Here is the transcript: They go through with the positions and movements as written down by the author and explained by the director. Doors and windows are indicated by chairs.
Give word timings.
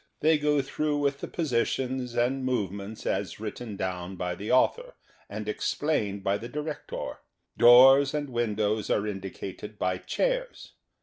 They 0.21 0.39
go 0.39 0.63
through 0.63 0.97
with 0.97 1.19
the 1.19 1.27
positions 1.27 2.15
and 2.15 2.43
movements 2.43 3.05
as 3.05 3.39
written 3.39 3.75
down 3.75 4.15
by 4.15 4.33
the 4.33 4.51
author 4.51 4.95
and 5.29 5.47
explained 5.47 6.23
by 6.23 6.39
the 6.39 6.49
director. 6.49 7.19
Doors 7.55 8.15
and 8.15 8.31
windows 8.31 8.89
are 8.89 9.05
indicated 9.05 9.77
by 9.77 9.99
chairs. 9.99 10.71